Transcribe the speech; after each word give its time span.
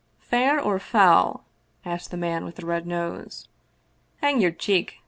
Fair 0.17 0.59
or 0.59 0.79
foul?" 0.79 1.43
asked 1.85 2.09
the 2.09 2.17
man 2.17 2.43
with 2.43 2.55
the 2.55 2.65
red 2.65 2.87
nose." 2.87 3.47
Hang 4.23 4.41
your 4.41 4.49
cheek! 4.49 4.99